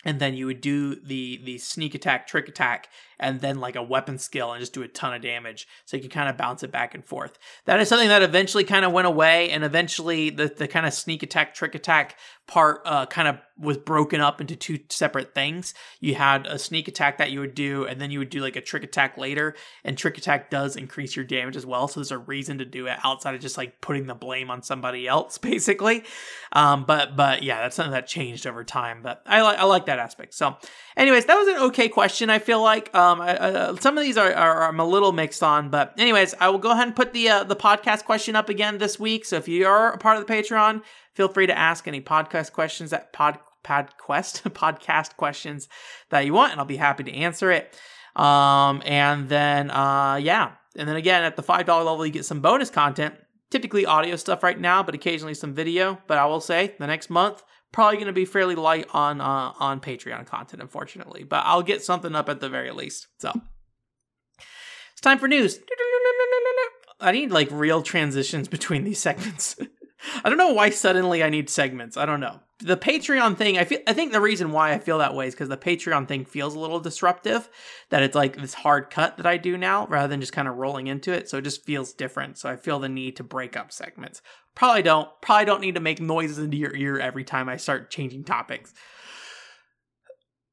[0.04, 3.84] and then you would do the the sneak attack trick attack and then like a
[3.84, 5.68] weapon skill and just do a ton of damage.
[5.86, 7.38] So you can kind of bounce it back and forth.
[7.66, 10.94] That is something that eventually kind of went away and eventually the, the kind of
[10.94, 12.18] sneak attack trick attack
[12.52, 15.76] part uh, kind of was broken up into two separate things.
[16.00, 18.56] You had a sneak attack that you would do and then you would do like
[18.56, 22.12] a trick attack later and trick attack does increase your damage as well so there's
[22.12, 25.38] a reason to do it outside of just like putting the blame on somebody else
[25.52, 26.04] basically.
[26.54, 29.86] Um, but but yeah that's something that changed over time but i like i like
[29.86, 30.34] that aspect.
[30.34, 30.58] So
[30.98, 32.94] anyways that was an okay question i feel like.
[32.96, 35.94] Um, um, I, uh, some of these are, are, I'm a little mixed on, but
[35.98, 39.00] anyways, I will go ahead and put the uh, the podcast question up again this
[39.00, 39.26] week.
[39.26, 40.82] So if you are a part of the Patreon,
[41.14, 45.68] feel free to ask any podcast questions at pod podquest podcast questions
[46.10, 47.78] that you want, and I'll be happy to answer it.
[48.16, 52.26] Um, and then uh, yeah, and then again at the five dollar level, you get
[52.26, 53.16] some bonus content.
[53.50, 56.00] Typically audio stuff right now, but occasionally some video.
[56.08, 59.54] But I will say the next month probably going to be fairly light on uh,
[59.60, 61.24] on Patreon content, unfortunately.
[61.24, 63.08] But I'll get something up at the very least.
[63.20, 63.32] So
[64.92, 65.60] it's time for news.
[67.00, 69.56] I need like real transitions between these segments.
[70.24, 71.98] I don't know why suddenly I need segments.
[71.98, 72.40] I don't know.
[72.60, 75.34] The Patreon thing, I feel I think the reason why I feel that way is
[75.34, 77.50] because the Patreon thing feels a little disruptive.
[77.90, 80.58] That it's like this hard cut that I do now rather than just kind of
[80.58, 81.30] rolling into it.
[81.30, 82.38] So it just feels different.
[82.38, 84.22] So I feel the need to break up segments.
[84.54, 85.10] Probably don't.
[85.22, 88.74] Probably don't need to make noises into your ear every time I start changing topics.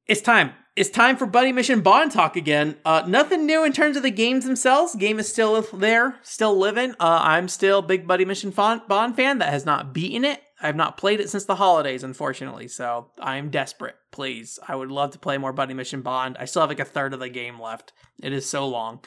[0.09, 0.55] It's time.
[0.75, 2.77] It's time for Buddy Mission Bond talk again.
[2.83, 4.95] Uh, nothing new in terms of the games themselves.
[4.95, 6.93] Game is still there, still living.
[6.93, 10.41] Uh, I'm still big Buddy Mission Bond fan that has not beaten it.
[10.61, 13.95] I've not played it since the holidays, unfortunately, so I'm desperate.
[14.11, 16.37] Please, I would love to play more Buddy Mission Bond.
[16.41, 17.93] I still have like a third of the game left.
[18.21, 18.99] It is so long.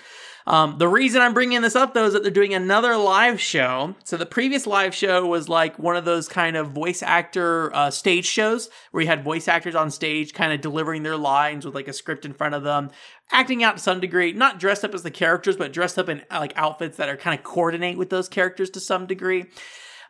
[0.48, 3.96] Um, the reason I'm bringing this up though is that they're doing another live show.
[4.06, 7.92] So the previous live show was like one of those kind of voice actor uh,
[7.92, 11.76] stage shows where you had voice actors on stage, kind of delivering their lines with
[11.76, 12.92] like a script in front of them,
[13.32, 16.22] acting out to some degree, not dressed up as the characters, but dressed up in
[16.32, 19.48] like outfits that are kind of coordinate with those characters to some degree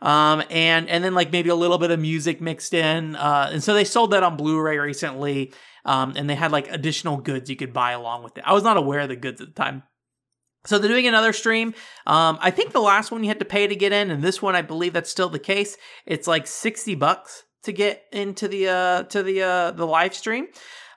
[0.02, 3.16] um, and and then like maybe a little bit of music mixed in.
[3.16, 5.54] Uh, and so they sold that on Blu-ray recently,
[5.86, 8.44] um, and they had like additional goods you could buy along with it.
[8.46, 9.84] I was not aware of the goods at the time.
[10.66, 11.74] So they're doing another stream.
[12.06, 14.42] Um, I think the last one you had to pay to get in, and this
[14.42, 15.76] one I believe that's still the case.
[16.06, 20.48] It's like sixty bucks to get into the uh, to the uh, the live stream.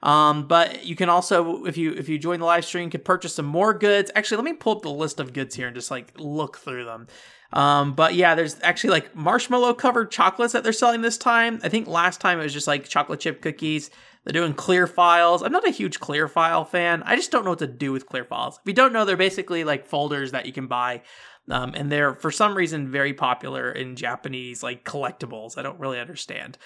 [0.02, 3.36] Um, but you can also, if you if you join the live stream, can purchase
[3.36, 4.10] some more goods.
[4.14, 6.84] Actually, let me pull up the list of goods here and just like look through
[6.84, 7.06] them.
[7.54, 11.60] Um, but yeah, there's actually like marshmallow covered chocolates that they're selling this time.
[11.62, 13.90] I think last time it was just like chocolate chip cookies.
[14.24, 15.42] They're doing clear files.
[15.42, 17.02] I'm not a huge clear file fan.
[17.04, 18.58] I just don't know what to do with clear files.
[18.58, 21.02] If you don't know, they're basically like folders that you can buy.
[21.48, 25.56] Um, and they're for some reason very popular in Japanese like collectibles.
[25.56, 26.58] I don't really understand.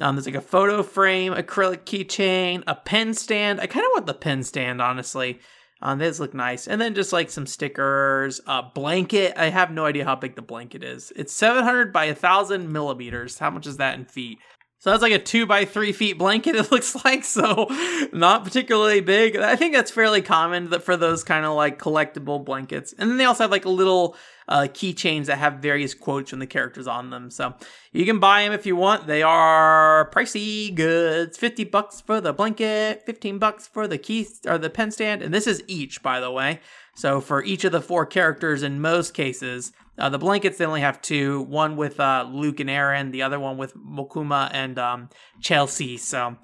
[0.00, 3.60] Um, there's like a photo frame, acrylic keychain, a pen stand.
[3.60, 5.40] I kind of want the pen stand, honestly.
[5.82, 6.66] Um, these look nice.
[6.66, 9.34] And then just like some stickers, a blanket.
[9.36, 11.12] I have no idea how big the blanket is.
[11.16, 13.38] It's 700 by 1,000 millimeters.
[13.38, 14.38] How much is that in feet?
[14.78, 17.24] So that's like a two by three feet blanket, it looks like.
[17.24, 17.66] So
[18.12, 19.36] not particularly big.
[19.36, 22.94] I think that's fairly common for those kind of like collectible blankets.
[22.98, 24.16] And then they also have like little
[24.48, 27.30] uh, keychains that have various quotes from the characters on them.
[27.30, 27.54] So
[27.92, 29.06] you can buy them if you want.
[29.06, 31.36] They are pricey goods.
[31.36, 35.22] 50 bucks for the blanket, 15 bucks for the key or the pen stand.
[35.22, 36.60] And this is each, by the way.
[36.94, 40.80] So for each of the four characters in most cases, uh, the blankets, they only
[40.80, 45.08] have two one with uh, Luke and Aaron, the other one with Mokuma and um,
[45.40, 45.96] Chelsea.
[45.96, 46.36] So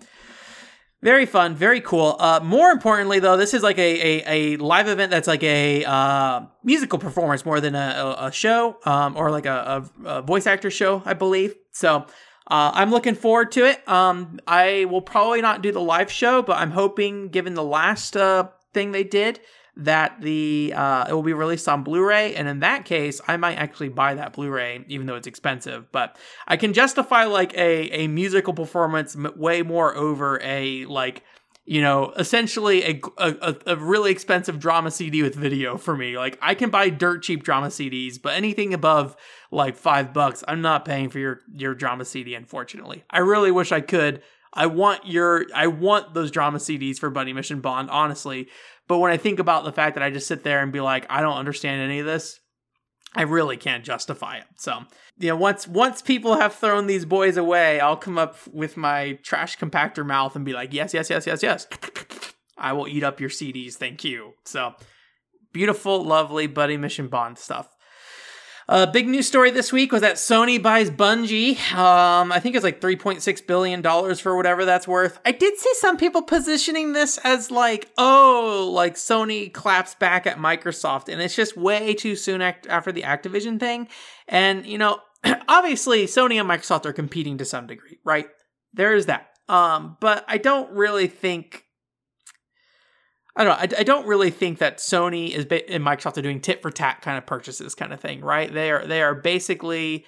[1.02, 2.16] very fun, very cool.
[2.20, 5.84] Uh, more importantly, though, this is like a, a, a live event that's like a
[5.84, 10.70] uh, musical performance more than a, a show um, or like a, a, voice actor
[10.70, 11.56] show, I believe.
[11.72, 12.06] So
[12.46, 13.86] uh, I'm looking forward to it.
[13.88, 18.16] Um, I will probably not do the live show, but I'm hoping, given the last
[18.16, 19.40] uh, thing they did,
[19.76, 23.56] that the uh, it will be released on Blu-ray, and in that case, I might
[23.56, 25.90] actually buy that Blu-ray, even though it's expensive.
[25.92, 31.22] But I can justify like a a musical performance way more over a like
[31.64, 36.18] you know essentially a, a a really expensive drama CD with video for me.
[36.18, 39.16] Like I can buy dirt cheap drama CDs, but anything above
[39.50, 42.34] like five bucks, I'm not paying for your your drama CD.
[42.34, 44.22] Unfortunately, I really wish I could.
[44.52, 48.48] I want your I want those drama CDs for Buddy Mission Bond, honestly.
[48.88, 51.06] But when I think about the fact that I just sit there and be like,
[51.08, 52.40] I don't understand any of this,
[53.14, 54.46] I really can't justify it.
[54.56, 54.80] So,
[55.18, 59.18] you know, once once people have thrown these boys away, I'll come up with my
[59.22, 61.66] trash compactor mouth and be like, yes, yes, yes, yes, yes.
[62.56, 64.32] I will eat up your CDs, thank you.
[64.44, 64.74] So,
[65.52, 67.68] beautiful, lovely Buddy Mission Bond stuff.
[68.68, 71.58] A uh, big news story this week was that Sony buys Bungie.
[71.72, 73.82] Um, I think it's like $3.6 billion
[74.14, 75.18] for whatever that's worth.
[75.24, 80.38] I did see some people positioning this as like, oh, like Sony claps back at
[80.38, 83.88] Microsoft, and it's just way too soon act- after the Activision thing.
[84.28, 85.00] And, you know,
[85.48, 88.28] obviously Sony and Microsoft are competing to some degree, right?
[88.72, 89.26] There is that.
[89.48, 91.64] Um, but I don't really think
[93.34, 93.76] I don't know.
[93.76, 96.70] I, I, don't really think that Sony is ba- and Microsoft are doing tit for
[96.70, 98.52] tat kind of purchases, kind of thing, right?
[98.52, 100.04] They are they are basically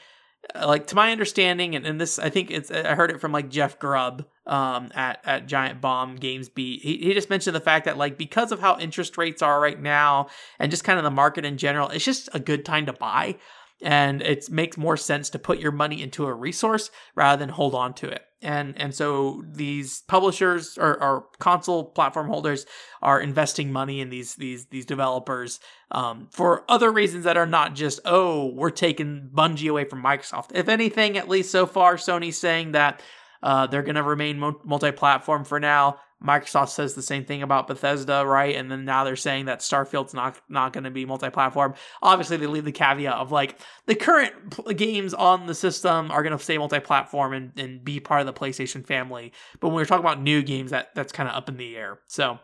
[0.55, 3.33] uh, like to my understanding, and, and this I think it's I heard it from
[3.33, 6.83] like Jeff Grubb um, at at Giant Bomb Games Beat.
[6.83, 9.81] He, he just mentioned the fact that like because of how interest rates are right
[9.81, 12.93] now, and just kind of the market in general, it's just a good time to
[12.93, 13.37] buy
[13.83, 17.75] and it makes more sense to put your money into a resource rather than hold
[17.75, 22.67] on to it and and so these publishers or, or console platform holders
[23.03, 27.75] are investing money in these these these developers um, for other reasons that are not
[27.75, 30.51] just oh we're taking Bungie away from Microsoft.
[30.55, 33.03] If anything, at least so far, Sony's saying that
[33.43, 35.99] uh, they're going to remain multi-platform for now.
[36.25, 38.57] Microsoft says the same thing about Bethesda, right?
[38.57, 41.75] And then now they're saying that Starfield's not not going to be multi-platform.
[42.03, 44.33] Obviously, they leave the caveat of like the current
[44.77, 48.33] games on the system are going to stay multi-platform and, and be part of the
[48.33, 49.33] PlayStation family.
[49.61, 51.99] But when we're talking about new games, that that's kind of up in the air.
[52.07, 52.39] So,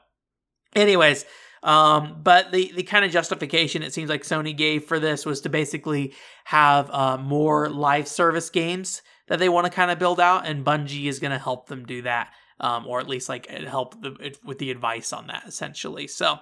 [0.77, 1.25] anyways,
[1.63, 5.41] um, but the the kind of justification it seems like Sony gave for this was
[5.43, 6.13] to basically
[6.45, 10.67] have uh, more live service games that they want to kind of build out, and
[10.67, 14.37] Bungie is going to help them do that um, or at least like help the,
[14.45, 16.07] with the advice on that essentially.
[16.07, 16.39] So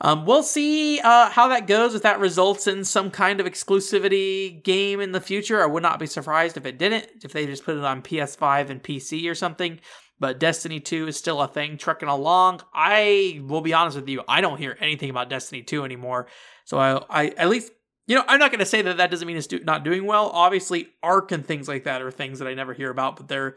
[0.00, 1.94] um, we'll see uh, how that goes.
[1.94, 5.98] If that results in some kind of exclusivity game in the future, I would not
[5.98, 7.06] be surprised if it didn't.
[7.22, 9.80] If they just put it on PS5 and PC or something.
[10.18, 12.60] But Destiny 2 is still a thing trucking along.
[12.74, 16.28] I will be honest with you, I don't hear anything about Destiny 2 anymore.
[16.64, 17.72] So I, I at least
[18.06, 20.04] you know, I'm not going to say that that doesn't mean it's do- not doing
[20.04, 20.30] well.
[20.30, 23.54] Obviously, Ark and things like that are things that I never hear about, but they're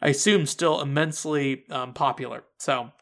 [0.00, 2.44] I assume still immensely um, popular.
[2.58, 2.92] So,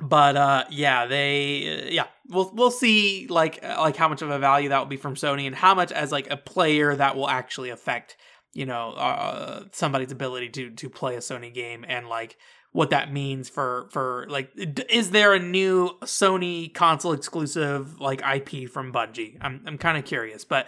[0.00, 4.30] but uh, yeah, they uh, yeah, we'll we'll see like uh, like how much of
[4.30, 7.16] a value that will be from Sony and how much as like a player that
[7.16, 8.16] will actually affect
[8.54, 12.36] you know uh, somebody's ability to to play a Sony game and like
[12.72, 14.50] what that means for for like
[14.88, 19.36] is there a new Sony console exclusive like IP from Bungie?
[19.40, 20.66] I'm I'm kind of curious, but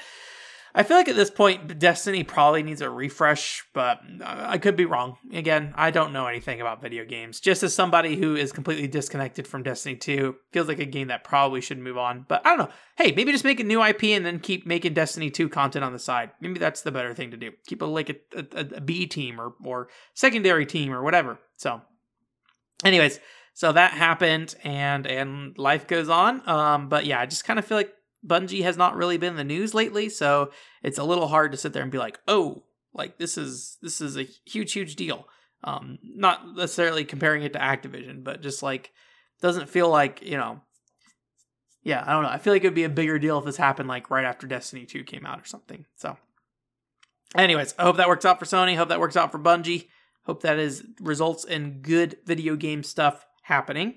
[0.74, 4.84] I feel like at this point, Destiny probably needs a refresh, but I could be
[4.84, 5.16] wrong.
[5.32, 7.40] Again, I don't know anything about video games.
[7.40, 11.24] Just as somebody who is completely disconnected from Destiny 2, feels like a game that
[11.24, 12.24] probably should move on.
[12.28, 12.74] But I don't know.
[12.96, 15.92] Hey, maybe just make a new IP and then keep making Destiny 2 content on
[15.92, 16.30] the side.
[16.40, 17.50] Maybe that's the better thing to do.
[17.66, 21.40] Keep a like a, a, a B team or or secondary team or whatever.
[21.56, 21.80] So,
[22.84, 23.18] anyways,
[23.54, 26.48] so that happened and and life goes on.
[26.48, 27.92] Um, but yeah, I just kind of feel like
[28.26, 30.50] Bungie has not really been in the news lately, so
[30.82, 34.00] it's a little hard to sit there and be like, "Oh, like this is this
[34.00, 35.26] is a huge huge deal."
[35.62, 38.92] Um, not necessarily comparing it to Activision, but just like
[39.40, 40.60] doesn't feel like you know.
[41.82, 42.28] Yeah, I don't know.
[42.28, 44.46] I feel like it would be a bigger deal if this happened like right after
[44.46, 45.86] Destiny Two came out or something.
[45.96, 46.18] So,
[47.36, 48.76] Anyways, I hope that works out for Sony.
[48.76, 49.88] Hope that works out for Bungie.
[50.24, 53.94] Hope that is results in good video game stuff happening.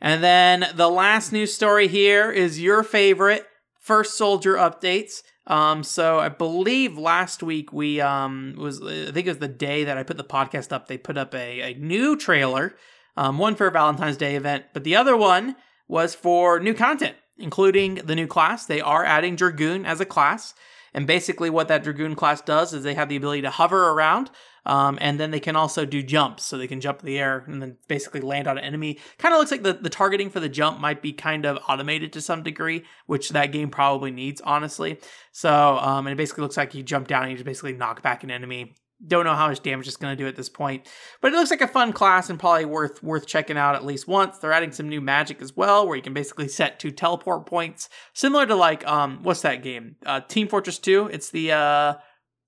[0.00, 3.46] And then the last news story here is your favorite
[3.90, 5.24] First Soldier updates.
[5.48, 9.82] Um, so I believe last week we um was I think it was the day
[9.82, 10.86] that I put the podcast up.
[10.86, 12.76] They put up a, a new trailer,
[13.16, 15.56] um, one for a Valentine's Day event, but the other one
[15.88, 18.64] was for new content, including the new class.
[18.64, 20.54] They are adding Dragoon as a class.
[20.94, 24.30] And basically, what that Dragoon class does is they have the ability to hover around,
[24.66, 26.44] um, and then they can also do jumps.
[26.44, 28.98] So they can jump in the air and then basically land on an enemy.
[29.18, 32.12] Kind of looks like the, the targeting for the jump might be kind of automated
[32.14, 34.98] to some degree, which that game probably needs, honestly.
[35.32, 38.02] So, um, and it basically looks like you jump down and you just basically knock
[38.02, 38.74] back an enemy
[39.06, 40.86] don't know how much damage it's going to do at this point,
[41.20, 44.06] but it looks like a fun class and probably worth worth checking out at least
[44.06, 44.38] once.
[44.38, 47.88] They're adding some new magic as well, where you can basically set two teleport points,
[48.12, 49.96] similar to like um what's that game?
[50.04, 51.08] Uh, Team Fortress Two.
[51.12, 51.94] It's the uh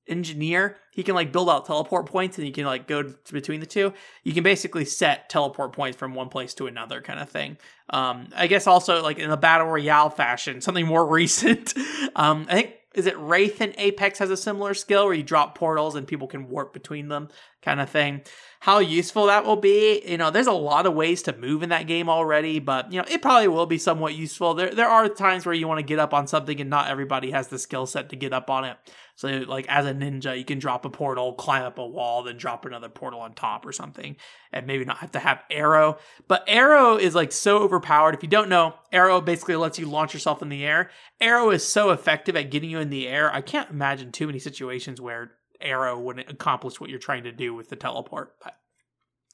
[0.08, 0.76] engineer.
[0.92, 3.92] He can like build out teleport points, and you can like go between the two.
[4.24, 7.56] You can basically set teleport points from one place to another, kind of thing.
[7.90, 11.74] Um, I guess also like in a battle royale fashion, something more recent.
[12.14, 15.56] um, I think is it Wraith and Apex has a similar skill where you drop
[15.56, 17.28] portals and people can warp between them,
[17.62, 18.22] kind of thing.
[18.60, 21.70] How useful that will be, you know, there's a lot of ways to move in
[21.70, 24.54] that game already, but you know, it probably will be somewhat useful.
[24.54, 27.32] There there are times where you want to get up on something and not everybody
[27.32, 28.76] has the skill set to get up on it.
[29.16, 32.36] So like as a ninja, you can drop a portal, climb up a wall, then
[32.36, 34.16] drop another portal on top or something,
[34.52, 35.98] and maybe not have to have arrow.
[36.28, 38.14] But arrow is like so overpowered.
[38.14, 40.90] If you don't know, arrow basically lets you launch yourself in the air.
[41.20, 43.32] Arrow is so effective at getting you in the air.
[43.34, 45.32] I can't imagine too many situations where
[45.62, 48.34] arrow wouldn't accomplish what you're trying to do with the teleport.
[48.42, 48.56] But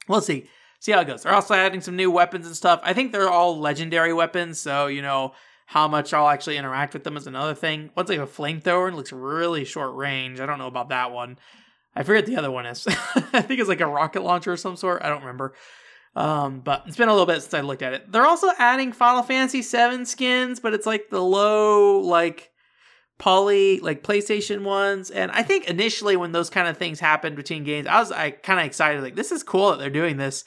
[0.08, 0.48] we'll see.
[0.80, 1.22] See how it goes.
[1.22, 2.80] They're also adding some new weapons and stuff.
[2.84, 5.32] I think they're all legendary weapons, so you know
[5.66, 7.90] how much I'll actually interact with them is another thing.
[7.94, 10.40] One's like a flamethrower and looks really short range.
[10.40, 11.38] I don't know about that one.
[11.94, 12.86] I forget the other one is.
[12.88, 15.02] I think it's like a rocket launcher of some sort.
[15.02, 15.54] I don't remember.
[16.14, 18.10] Um, but it's been a little bit since I looked at it.
[18.10, 22.50] They're also adding Final Fantasy VII skins, but it's like the low, like
[23.18, 25.10] poly, like PlayStation ones.
[25.10, 28.30] And I think initially when those kind of things happened between games, I was I
[28.30, 29.02] kind of excited.
[29.02, 30.44] Like this is cool that they're doing this.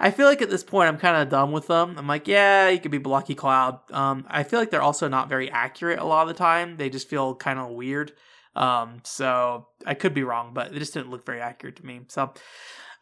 [0.00, 1.96] I feel like at this point I'm kind of done with them.
[1.98, 3.80] I'm like, yeah, you could be Blocky Cloud.
[3.90, 6.76] Um, I feel like they're also not very accurate a lot of the time.
[6.76, 8.12] They just feel kind of weird.
[8.54, 12.00] Um, so I could be wrong, but they just didn't look very accurate to me.
[12.08, 12.32] So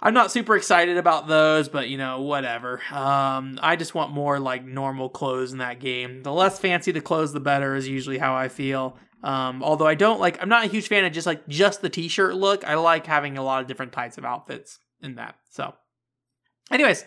[0.01, 2.83] I'm not super excited about those, but you know, whatever.
[2.93, 6.23] Um, I just want more like normal clothes in that game.
[6.23, 8.99] The less fancy the clothes, the better is usually how I feel.
[9.23, 11.89] Um, although I don't like, I'm not a huge fan of just like just the
[11.89, 12.65] t-shirt look.
[12.65, 15.37] I like having a lot of different types of outfits in that.
[15.51, 15.75] So,
[16.71, 17.05] anyways,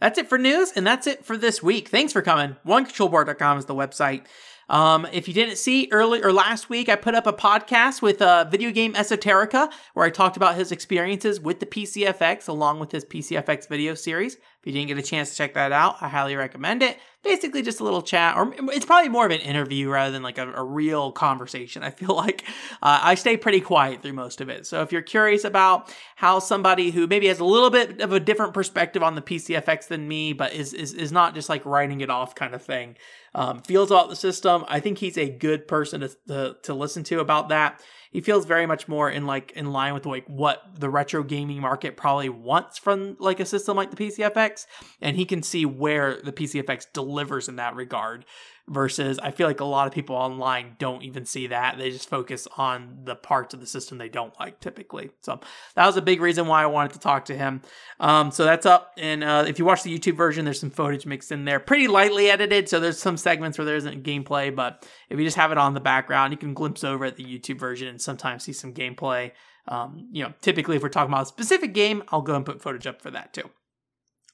[0.00, 1.88] that's it for news, and that's it for this week.
[1.88, 2.56] Thanks for coming.
[2.66, 4.26] OneControlBoard.com is the website.
[4.68, 8.20] Um, if you didn't see early or last week, I put up a podcast with
[8.20, 12.90] uh, Video Game Esoterica where I talked about his experiences with the PCFX along with
[12.92, 14.38] his PCFX video series.
[14.66, 16.98] If you didn't get a chance to check that out, I highly recommend it.
[17.22, 20.38] Basically, just a little chat, or it's probably more of an interview rather than like
[20.38, 21.84] a, a real conversation.
[21.84, 22.42] I feel like
[22.82, 24.66] uh, I stay pretty quiet through most of it.
[24.66, 28.18] So if you're curious about how somebody who maybe has a little bit of a
[28.18, 32.00] different perspective on the PCFX than me, but is is, is not just like writing
[32.00, 32.96] it off kind of thing,
[33.36, 37.04] um, feels about the system, I think he's a good person to, to, to listen
[37.04, 37.80] to about that
[38.16, 41.60] he feels very much more in like in line with like what the retro gaming
[41.60, 44.64] market probably wants from like a system like the PCFX,
[45.02, 48.24] and he can see where the PCFX delivers in that regard
[48.68, 51.78] versus I feel like a lot of people online don't even see that.
[51.78, 55.10] They just focus on the parts of the system they don't like typically.
[55.22, 55.40] So
[55.74, 57.62] that was a big reason why I wanted to talk to him.
[58.00, 58.92] Um, so that's up.
[58.98, 61.86] And uh, if you watch the YouTube version, there's some footage mixed in there, pretty
[61.86, 62.68] lightly edited.
[62.68, 65.74] So there's some segments where there isn't gameplay, but if you just have it on
[65.74, 69.30] the background, you can glimpse over at the YouTube version and sometimes see some gameplay.
[69.68, 72.62] Um, you know, typically if we're talking about a specific game, I'll go and put
[72.62, 73.48] footage up for that too.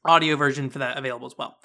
[0.05, 1.59] Audio version for that available as well.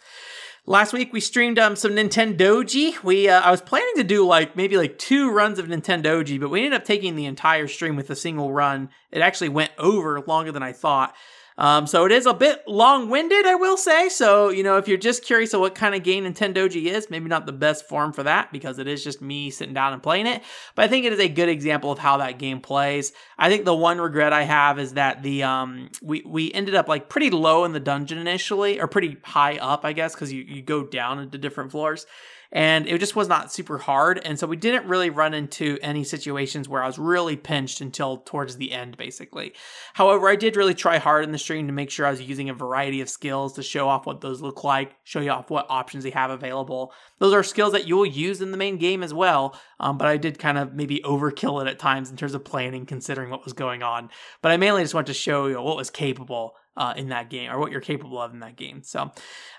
[0.69, 3.01] Last week we streamed um, some Nintendoji.
[3.01, 6.49] We uh, I was planning to do like maybe like two runs of Nintendoji, but
[6.49, 8.89] we ended up taking the entire stream with a single run.
[9.09, 11.15] It actually went over longer than I thought.
[11.57, 14.09] Um, so it is a bit long-winded, I will say.
[14.09, 17.27] So you know, if you're just curious of what kind of game Nintendoji is, maybe
[17.27, 20.27] not the best form for that because it is just me sitting down and playing
[20.27, 20.43] it.
[20.75, 23.11] But I think it is a good example of how that game plays.
[23.39, 26.87] I think the one regret I have is that the um we we ended up
[26.87, 30.43] like pretty low in the dungeon initially, or pretty high up, I guess, because you
[30.43, 32.05] you go down into different floors.
[32.51, 34.19] And it just was not super hard.
[34.23, 38.17] And so we didn't really run into any situations where I was really pinched until
[38.17, 39.53] towards the end, basically.
[39.93, 42.49] However, I did really try hard in the stream to make sure I was using
[42.49, 45.67] a variety of skills to show off what those look like, show you off what
[45.69, 46.93] options they have available.
[47.19, 50.07] Those are skills that you will use in the main game as well, um, but
[50.07, 53.43] I did kind of maybe overkill it at times in terms of planning, considering what
[53.43, 54.09] was going on.
[54.41, 57.51] But I mainly just wanted to show you what was capable uh, in that game
[57.51, 58.83] or what you're capable of in that game.
[58.83, 59.11] So,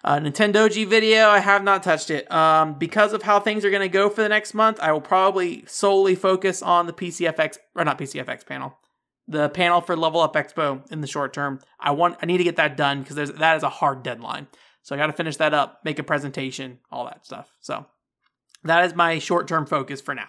[0.04, 2.30] uh, Nintendoji video, I have not touched it.
[2.32, 5.00] Um, because of how things are going to go for the next month, I will
[5.00, 8.78] probably solely focus on the PCFX or not PCFX panel,
[9.26, 11.60] the panel for Level Up Expo in the short term.
[11.80, 14.46] I want I need to get that done because there's that is a hard deadline.
[14.82, 17.52] So I got to finish that up, make a presentation, all that stuff.
[17.60, 17.84] So
[18.64, 20.28] that is my short term focus for now.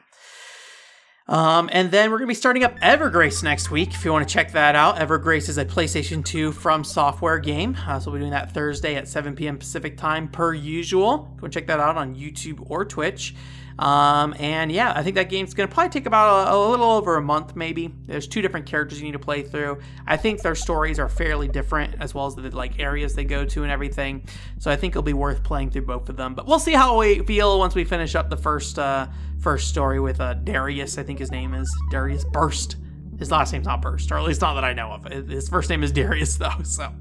[1.30, 3.93] Um, and then we're going to be starting up Evergrace next week.
[3.93, 7.77] If you want to check that out, Evergrace is a PlayStation 2 FromSoftware game.
[7.88, 9.59] Uh, so we'll be doing that Thursday at 7 p.m.
[9.59, 11.32] Pacific time, per usual.
[11.38, 13.36] Go and check that out on YouTube or Twitch.
[13.80, 16.91] Um, and yeah, I think that game's going to probably take about a, a, little
[16.91, 17.93] over a month, maybe.
[18.07, 19.80] There's two different characters you need to play through.
[20.05, 23.45] I think their stories are fairly different, as well as the like areas they go
[23.45, 24.27] to and everything.
[24.57, 26.36] So I think it'll be worth playing through both of them.
[26.36, 29.07] But we'll see how we feel once we finish up the first uh,
[29.39, 30.97] first story with uh, Darius.
[30.97, 32.75] I think his name is Darius Burst.
[33.17, 35.05] His last name's not Burst, or at least not that I know of.
[35.05, 36.63] His first name is Darius, though.
[36.63, 36.91] So,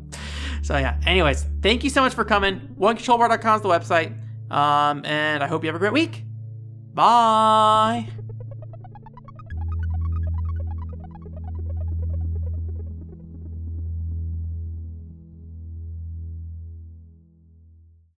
[0.62, 1.00] so yeah.
[1.04, 2.76] Anyways, thank you so much for coming.
[2.78, 4.16] OneControlBar.com is the website.
[4.48, 6.24] Um, and I hope you have a great week.
[6.98, 8.08] Bye.